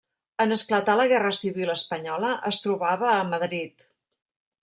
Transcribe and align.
En 0.43 0.53
esclatar 0.53 0.95
la 0.99 1.05
guerra 1.11 1.33
civil 1.39 1.73
espanyola 1.75 2.33
es 2.51 2.59
trobava 2.65 3.11
a 3.17 3.23
Madrid. 3.35 3.87